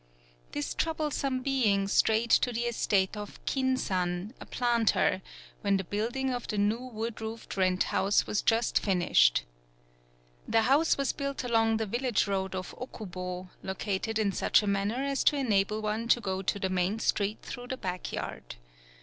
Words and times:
This 0.53 0.73
troublesome 0.73 1.41
being 1.43 1.87
strayed 1.87 2.31
to 2.31 2.51
the 2.51 2.63
estate 2.63 3.15
of 3.15 3.39
Kin 3.45 3.77
san, 3.77 4.33
a 4.41 4.47
planter, 4.47 5.21
when 5.61 5.77
the 5.77 5.83
building 5.83 6.31
of 6.33 6.47
the 6.47 6.57
new 6.57 6.79
wood 6.87 7.21
roofed 7.21 7.55
rent 7.55 7.83
house 7.83 8.25
was 8.25 8.41
just 8.41 8.79
finished. 8.79 9.43
The 10.47 10.63
house 10.63 10.97
was 10.97 11.13
built 11.13 11.43
along 11.43 11.77
the 11.77 11.85
village 11.85 12.25
road 12.25 12.55
of 12.55 12.73
Okubo, 12.81 13.49
located 13.61 14.17
in 14.17 14.31
such 14.31 14.63
a 14.63 14.67
manner 14.67 15.03
as 15.03 15.23
to 15.25 15.35
enable 15.35 15.83
one 15.83 16.07
to 16.07 16.19
go 16.19 16.41
to 16.41 16.57
the 16.57 16.69
main 16.69 16.97
street 16.97 17.43
through 17.43 17.67
the 17.67 17.77
back 17.77 18.11
yard. 18.11 18.55